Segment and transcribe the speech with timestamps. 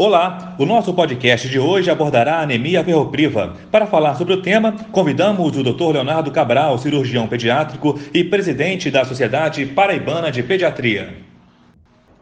[0.00, 3.56] Olá, o nosso podcast de hoje abordará a anemia ferropriva.
[3.68, 5.94] Para falar sobre o tema, convidamos o Dr.
[5.94, 11.16] Leonardo Cabral, cirurgião pediátrico e presidente da Sociedade Paraibana de Pediatria.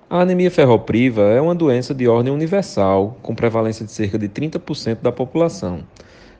[0.09, 5.03] A anemia ferropriva é uma doença de ordem universal, com prevalência de cerca de 30%
[5.03, 5.81] da população.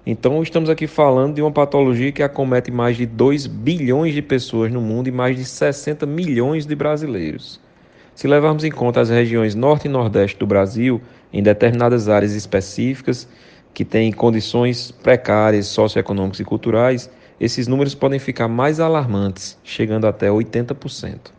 [0.07, 4.73] Então, estamos aqui falando de uma patologia que acomete mais de 2 bilhões de pessoas
[4.73, 7.61] no mundo e mais de 60 milhões de brasileiros.
[8.17, 13.29] Se levarmos em conta as regiões norte e nordeste do Brasil, em determinadas áreas específicas
[13.75, 20.31] que têm condições precárias socioeconômicas e culturais, esses números podem ficar mais alarmantes, chegando até
[20.31, 21.31] 80%.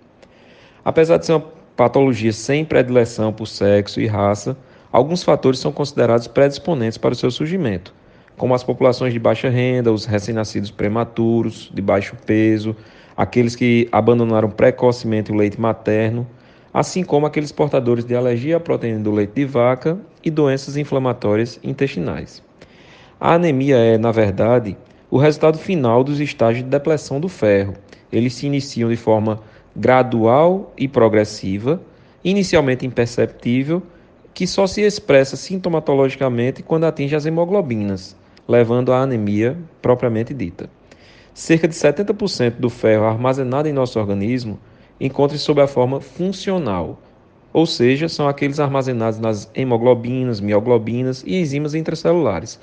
[0.85, 1.45] Apesar de ser uma
[1.75, 4.55] patologia sem predileção por sexo e raça,
[4.91, 7.91] alguns fatores são considerados predisponentes para o seu surgimento,
[8.37, 12.75] como as populações de baixa renda, os recém-nascidos prematuros, de baixo peso,
[13.17, 16.27] aqueles que abandonaram precocemente o leite materno
[16.79, 21.59] assim como aqueles portadores de alergia à proteína do leite de vaca e doenças inflamatórias
[21.63, 22.43] intestinais.
[23.19, 24.77] A anemia é, na verdade,
[25.09, 27.73] o resultado final dos estágios de depressão do ferro.
[28.11, 29.39] Eles se iniciam de forma
[29.75, 31.81] gradual e progressiva,
[32.23, 33.81] inicialmente imperceptível,
[34.31, 38.15] que só se expressa sintomatologicamente quando atinge as hemoglobinas,
[38.47, 40.69] levando à anemia propriamente dita.
[41.33, 44.59] Cerca de 70% do ferro armazenado em nosso organismo
[44.99, 46.99] encontre sob a forma funcional,
[47.53, 52.59] ou seja, são aqueles armazenados nas hemoglobinas, mioglobinas e enzimas intracelulares.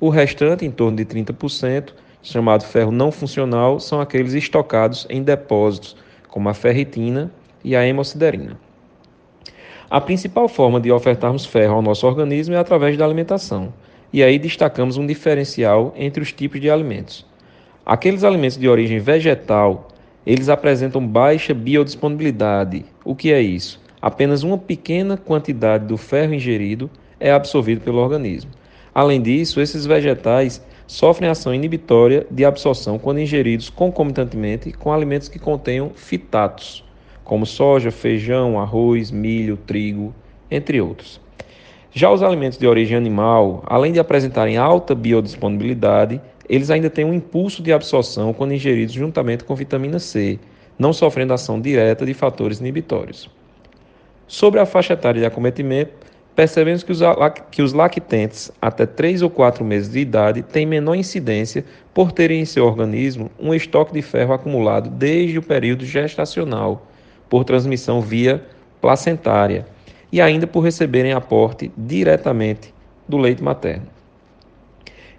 [0.00, 5.96] O restante, em torno de 30%, chamado ferro não funcional, são aqueles estocados em depósitos,
[6.28, 7.32] como a ferritina
[7.64, 8.58] e a hemosiderina.
[9.90, 13.72] A principal forma de ofertarmos ferro ao nosso organismo é através da alimentação.
[14.12, 17.26] E aí destacamos um diferencial entre os tipos de alimentos.
[17.84, 19.87] Aqueles alimentos de origem vegetal
[20.28, 22.84] eles apresentam baixa biodisponibilidade.
[23.02, 23.80] O que é isso?
[24.00, 28.50] Apenas uma pequena quantidade do ferro ingerido é absorvido pelo organismo.
[28.94, 35.38] Além disso, esses vegetais sofrem ação inibitória de absorção quando ingeridos concomitantemente com alimentos que
[35.38, 36.84] contenham fitatos,
[37.24, 40.14] como soja, feijão, arroz, milho, trigo,
[40.50, 41.18] entre outros.
[41.92, 47.14] Já os alimentos de origem animal, além de apresentarem alta biodisponibilidade, eles ainda têm um
[47.14, 50.38] impulso de absorção quando ingeridos juntamente com vitamina C,
[50.78, 53.30] não sofrendo ação direta de fatores inibitórios.
[54.26, 55.92] Sobre a faixa etária de acometimento,
[56.36, 57.00] percebemos que os,
[57.50, 62.42] que os lactentes até 3 ou 4 meses de idade têm menor incidência por terem
[62.42, 66.86] em seu organismo um estoque de ferro acumulado desde o período gestacional,
[67.28, 68.44] por transmissão via
[68.80, 69.66] placentária,
[70.10, 72.72] e ainda por receberem aporte diretamente
[73.06, 73.86] do leite materno.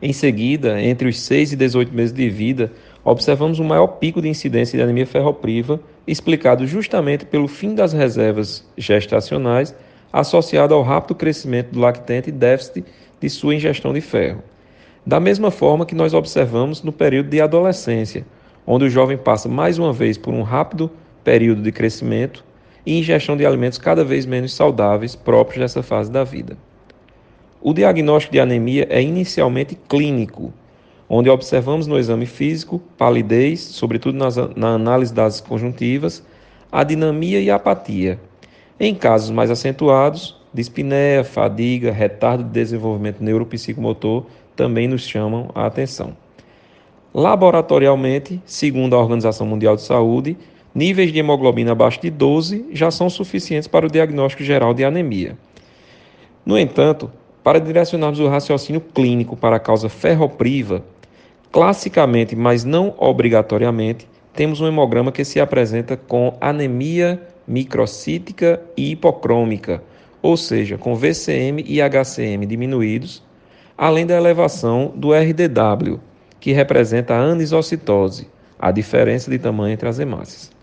[0.01, 2.71] Em seguida, entre os 6 e 18 meses de vida,
[3.03, 8.65] observamos um maior pico de incidência de anemia ferropriva, explicado justamente pelo fim das reservas
[8.77, 9.75] gestacionais,
[10.11, 12.85] associado ao rápido crescimento do lactente e déficit
[13.19, 14.41] de sua ingestão de ferro.
[15.05, 18.25] Da mesma forma que nós observamos no período de adolescência,
[18.65, 20.89] onde o jovem passa mais uma vez por um rápido
[21.23, 22.43] período de crescimento
[22.89, 26.57] e ingestão de alimentos cada vez menos saudáveis próprios dessa fase da vida.
[27.61, 30.51] O diagnóstico de anemia é inicialmente clínico,
[31.07, 36.25] onde observamos no exame físico palidez, sobretudo nas, na análise das conjuntivas,
[36.71, 38.19] adinamia e apatia.
[38.79, 44.25] Em casos mais acentuados, dispneia, fadiga, retardo de desenvolvimento neuropsicomotor
[44.55, 46.17] também nos chamam a atenção.
[47.13, 50.35] Laboratorialmente, segundo a Organização Mundial de Saúde,
[50.73, 55.37] níveis de hemoglobina abaixo de 12 já são suficientes para o diagnóstico geral de anemia.
[56.45, 57.11] No entanto,
[57.43, 60.83] para direcionarmos o raciocínio clínico para a causa ferropriva,
[61.51, 69.83] classicamente, mas não obrigatoriamente, temos um hemograma que se apresenta com anemia microcítica e hipocrômica,
[70.21, 73.23] ou seja, com VCM e HCM diminuídos,
[73.77, 75.99] além da elevação do RDW,
[76.39, 78.27] que representa a anisocitose,
[78.59, 80.58] a diferença de tamanho entre as hemácias.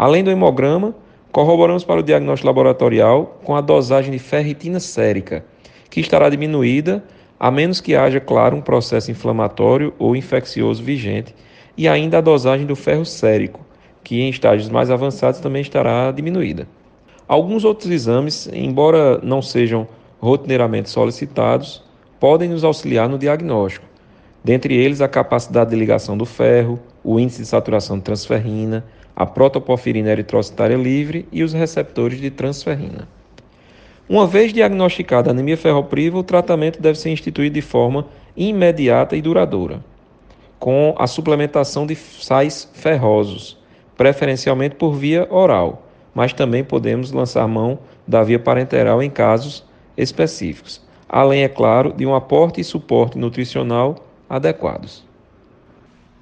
[0.00, 0.94] Além do hemograma,
[1.32, 5.44] corroboramos para o diagnóstico laboratorial com a dosagem de ferritina sérica,
[5.90, 7.02] que estará diminuída
[7.36, 11.34] a menos que haja, claro, um processo inflamatório ou infeccioso vigente,
[11.76, 13.60] e ainda a dosagem do ferro sérico,
[14.04, 16.68] que em estágios mais avançados também estará diminuída.
[17.26, 19.84] Alguns outros exames, embora não sejam
[20.20, 21.82] rotineiramente solicitados,
[22.20, 23.84] podem nos auxiliar no diagnóstico.
[24.44, 28.84] Dentre eles, a capacidade de ligação do ferro, o índice de saturação de transferrina,
[29.18, 33.08] a protoporfirina eritrocitária livre e os receptores de transferrina.
[34.08, 38.06] Uma vez diagnosticada anemia ferropriva, o tratamento deve ser instituído de forma
[38.36, 39.84] imediata e duradoura,
[40.60, 43.58] com a suplementação de sais ferrosos,
[43.96, 49.64] preferencialmente por via oral, mas também podemos lançar mão da via parenteral em casos
[49.96, 53.96] específicos, além, é claro, de um aporte e suporte nutricional
[54.30, 55.07] adequados.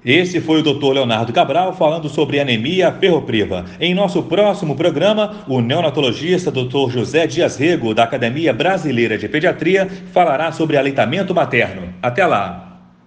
[0.05, 0.93] Esse foi o Dr.
[0.93, 3.65] Leonardo Cabral falando sobre anemia ferropriva.
[3.79, 6.89] Em nosso próximo programa, o neonatologista Dr.
[6.89, 11.93] José Dias Rego, da Academia Brasileira de Pediatria, falará sobre aleitamento materno.
[12.01, 12.66] Até lá!